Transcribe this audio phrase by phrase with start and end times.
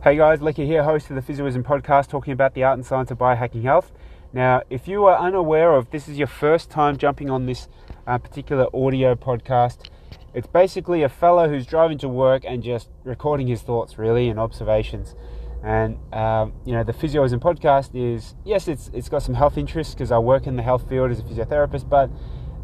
[0.00, 3.10] Hey guys, Lecky here, host of the Physioism podcast, talking about the art and science
[3.10, 3.90] of biohacking health.
[4.32, 7.66] Now, if you are unaware of this is your first time jumping on this
[8.06, 9.88] uh, particular audio podcast,
[10.34, 14.38] it's basically a fellow who's driving to work and just recording his thoughts, really, and
[14.38, 15.16] observations.
[15.64, 19.94] And um, you know, the Physioism podcast is yes, it's it's got some health interests
[19.94, 22.08] because I work in the health field as a physiotherapist, but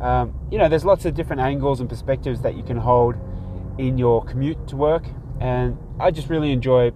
[0.00, 3.16] um, you know, there's lots of different angles and perspectives that you can hold
[3.76, 5.04] in your commute to work,
[5.40, 6.92] and I just really enjoy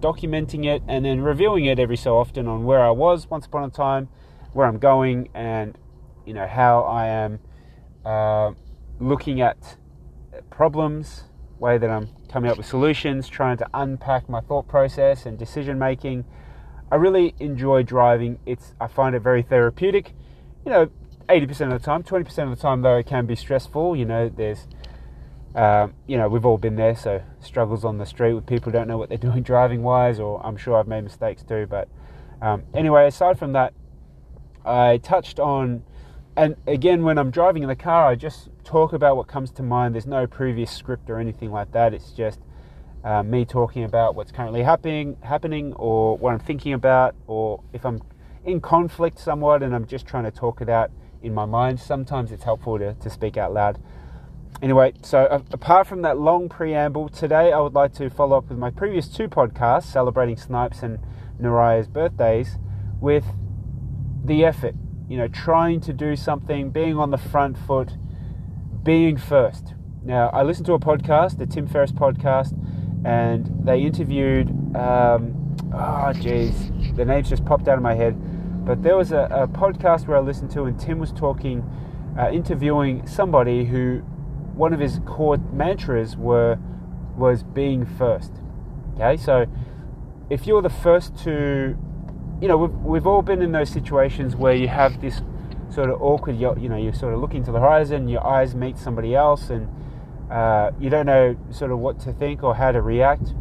[0.00, 3.64] documenting it and then reviewing it every so often on where I was once upon
[3.64, 4.08] a time,
[4.52, 5.76] where I'm going, and
[6.24, 7.40] you know how I am
[8.04, 8.52] uh,
[8.98, 9.76] looking at
[10.50, 11.24] problems,
[11.58, 15.78] way that I'm coming up with solutions, trying to unpack my thought process and decision
[15.78, 16.24] making.
[16.90, 18.38] I really enjoy driving.
[18.46, 20.12] It's I find it very therapeutic.
[20.64, 20.90] You know,
[21.28, 23.96] 80% of the time, 20% of the time though it can be stressful.
[23.96, 24.66] You know, there's
[25.56, 28.86] um, you know, we've all been there, so struggles on the street with people don't
[28.86, 31.66] know what they're doing driving wise, or I'm sure I've made mistakes too.
[31.68, 31.88] But
[32.42, 33.72] um, anyway, aside from that,
[34.64, 35.82] I touched on,
[36.36, 39.62] and again, when I'm driving in the car, I just talk about what comes to
[39.62, 39.94] mind.
[39.94, 41.94] There's no previous script or anything like that.
[41.94, 42.40] It's just
[43.02, 47.86] uh, me talking about what's currently happening, happening, or what I'm thinking about, or if
[47.86, 48.02] I'm
[48.44, 50.90] in conflict somewhat and I'm just trying to talk it out
[51.22, 51.80] in my mind.
[51.80, 53.78] Sometimes it's helpful to, to speak out loud
[54.62, 58.48] anyway, so uh, apart from that long preamble, today I would like to follow up
[58.48, 60.98] with my previous two podcasts celebrating Snipes and
[61.40, 62.58] Naraya's birthdays
[63.00, 63.24] with
[64.24, 64.74] the effort.
[65.08, 67.92] You know, trying to do something, being on the front foot,
[68.82, 69.74] being first.
[70.02, 72.54] Now, I listened to a podcast, the Tim Ferriss podcast,
[73.04, 78.16] and they interviewed, um, oh, geez, the names just popped out of my head.
[78.64, 81.62] But there was a, a podcast where I listened to, and Tim was talking,
[82.18, 84.02] uh, interviewing somebody who
[84.56, 86.58] one of his core mantras were
[87.16, 88.32] was being first.
[88.94, 89.46] Okay, so
[90.30, 91.76] if you're the first to,
[92.40, 95.22] you know, we've, we've all been in those situations where you have this
[95.70, 98.78] sort of awkward, you know, you're sort of looking to the horizon, your eyes meet
[98.78, 99.68] somebody else, and
[100.30, 103.34] uh, you don't know sort of what to think or how to react.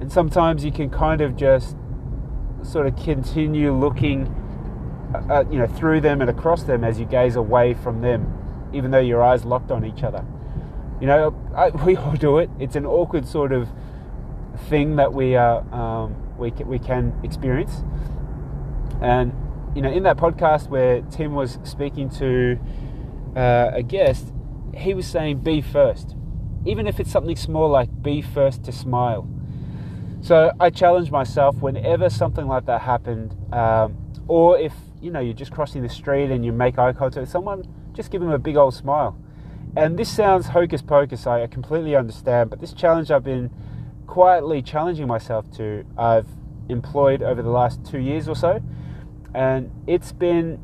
[0.00, 1.76] And sometimes you can kind of just
[2.62, 4.26] sort of continue looking,
[5.14, 8.45] uh, uh you know, through them and across them as you gaze away from them
[8.72, 10.24] even though your eyes locked on each other.
[11.00, 12.50] You know, I, we all do it.
[12.58, 13.68] It's an awkward sort of
[14.68, 17.82] thing that we are um, we we can experience.
[19.00, 19.32] And
[19.74, 22.58] you know, in that podcast where Tim was speaking to
[23.36, 24.32] uh, a guest,
[24.74, 26.16] he was saying, "Be first,
[26.64, 29.28] even if it's something small like be first to smile."
[30.22, 33.96] So I challenge myself whenever something like that happened, um,
[34.26, 37.28] or if you know you're just crossing the street and you make eye contact with
[37.28, 37.64] someone,
[37.96, 39.18] just give them a big old smile.
[39.76, 43.50] And this sounds hocus pocus, I completely understand, but this challenge I've been
[44.06, 46.28] quietly challenging myself to, I've
[46.68, 48.62] employed over the last two years or so,
[49.34, 50.60] and it's been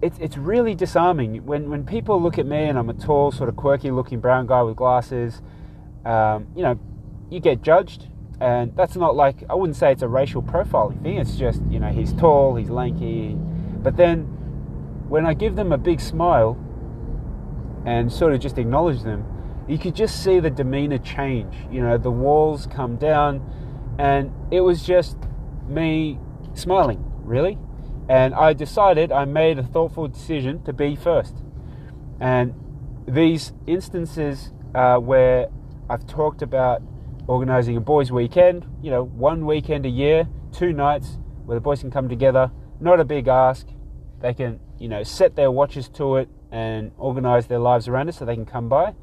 [0.00, 3.48] it's, it's really disarming when, when people look at me and I'm a tall, sort
[3.48, 5.42] of quirky looking brown guy with glasses.
[6.04, 6.78] Um, you know,
[7.30, 8.06] you get judged,
[8.40, 11.18] and that's not like I wouldn't say it's a racial profiling thing.
[11.18, 13.34] It's just you know he's tall, he's lanky,
[13.82, 14.37] but then
[15.08, 16.56] when I give them a big smile
[17.86, 19.24] and sort of just acknowledge them,
[19.66, 21.54] you could just see the demeanor change.
[21.70, 23.42] You know, the walls come down,
[23.98, 25.16] and it was just
[25.66, 26.18] me
[26.54, 27.58] smiling, really.
[28.08, 31.36] And I decided, I made a thoughtful decision to be first.
[32.20, 32.54] And
[33.06, 35.48] these instances uh, where
[35.90, 36.82] I've talked about
[37.26, 41.80] organizing a boys' weekend, you know, one weekend a year, two nights where the boys
[41.80, 43.66] can come together, not a big ask.
[44.20, 48.14] They can you know, set their watches to it and organize their lives around it
[48.14, 48.94] so they can come by.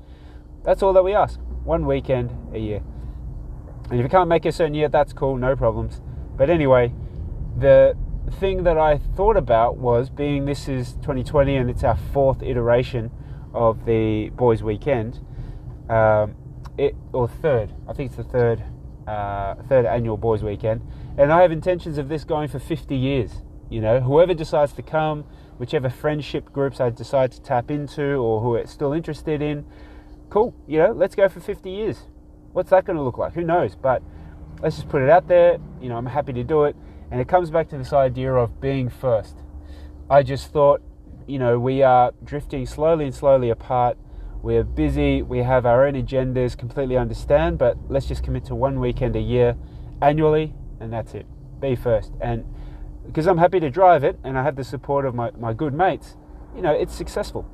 [0.64, 1.40] That's all that we ask.
[1.64, 2.82] One weekend a year.
[3.90, 6.02] And if you can't make a certain year, that's cool, no problems.
[6.38, 6.94] But anyway,
[7.58, 7.96] the
[8.40, 13.12] thing that I thought about was being this is 2020 and it's our fourth iteration
[13.54, 15.20] of the Boys Weekend,
[15.90, 16.36] um,
[16.78, 18.64] it or third, I think it's the third,
[19.08, 20.82] uh, third annual Boys Weekend,
[21.18, 23.42] and I have intentions of this going for 50 years.
[23.70, 25.26] You know, whoever decides to come,
[25.58, 29.66] whichever friendship groups I decide to tap into or who are still interested in,
[30.30, 32.04] cool, you know, let's go for 50 years.
[32.52, 33.34] What's that going to look like?
[33.34, 33.76] Who knows?
[33.76, 34.02] But
[34.62, 35.58] let's just put it out there.
[35.82, 36.76] You know, I'm happy to do it.
[37.12, 39.38] And it comes back to this idea of being first.
[40.10, 40.82] I just thought,
[41.28, 43.98] you know, we are drifting slowly and slowly apart.
[44.42, 48.80] We're busy, we have our own agendas, completely understand, but let's just commit to one
[48.80, 49.56] weekend a year
[50.04, 51.26] annually, and that's it.
[51.60, 52.12] Be first.
[52.22, 52.46] And
[53.06, 55.74] because I'm happy to drive it and I have the support of my, my good
[55.74, 56.16] mates,
[56.56, 57.50] you know, it's successful.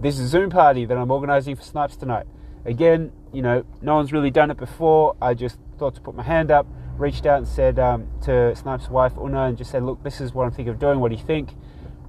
[0.00, 2.26] This is a Zoom party that I'm organising for Snipes tonight.
[2.64, 5.16] Again, you know, no one's really done it before.
[5.20, 8.88] I just thought to put my hand up, reached out and said um, to Snipe's
[8.88, 11.00] wife Una, and just said, "Look, this is what I'm thinking of doing.
[11.00, 11.54] What do you think?"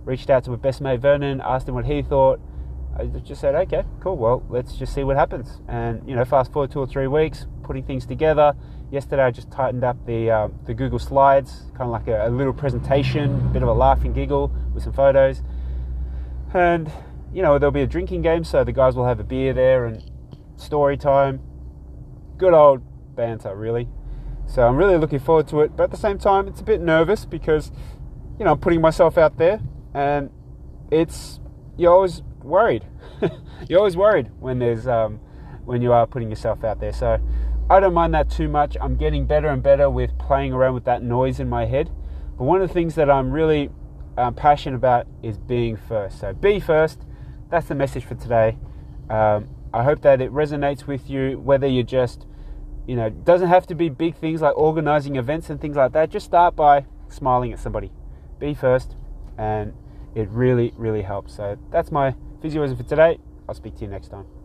[0.03, 2.39] Reached out to my best mate Vernon, asked him what he thought.
[2.97, 4.17] I just said, "Okay, cool.
[4.17, 7.47] Well, let's just see what happens." And you know, fast forward two or three weeks,
[7.63, 8.53] putting things together.
[8.91, 12.29] Yesterday, I just tightened up the um, the Google Slides, kind of like a, a
[12.29, 15.41] little presentation, a bit of a laugh and giggle with some photos,
[16.53, 16.91] and
[17.33, 19.85] you know, there'll be a drinking game, so the guys will have a beer there
[19.85, 20.03] and
[20.57, 21.39] story time.
[22.37, 22.81] Good old
[23.15, 23.87] banter, really.
[24.47, 26.81] So I'm really looking forward to it, but at the same time, it's a bit
[26.81, 27.71] nervous because,
[28.37, 29.61] you know, I'm putting myself out there,
[29.93, 30.29] and
[30.91, 31.39] it's
[31.77, 32.85] you're always worried.
[33.67, 35.19] you're always worried when there's um,
[35.65, 36.93] when you are putting yourself out there.
[36.93, 37.19] So
[37.69, 38.75] I don't mind that too much.
[38.81, 41.89] I'm getting better and better with playing around with that noise in my head.
[42.37, 43.69] But one of the things that I'm really
[44.17, 46.19] um, passionate about is being first.
[46.19, 47.05] So be first.
[47.49, 48.57] That's the message for today.
[49.09, 52.25] Um, I hope that it resonates with you, whether you're just,
[52.87, 56.09] you know, doesn't have to be big things like organizing events and things like that.
[56.09, 57.91] Just start by smiling at somebody.
[58.39, 58.95] Be first,
[59.37, 59.73] and
[60.15, 61.35] it really, really helps.
[61.35, 63.19] So that's my physioism for today.
[63.47, 64.25] I'll speak to you next time.